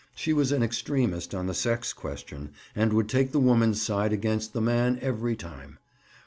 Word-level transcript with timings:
She 0.15 0.33
was 0.33 0.51
an 0.51 0.63
extremist 0.63 1.35
on 1.35 1.45
the 1.45 1.53
sex 1.53 1.93
question 1.93 2.53
and 2.75 2.91
would 2.91 3.07
take 3.07 3.31
the 3.33 3.39
woman's 3.39 3.79
side 3.83 4.11
against 4.13 4.51
the 4.51 4.59
man 4.59 4.97
every 4.99 5.35
time. 5.35 5.77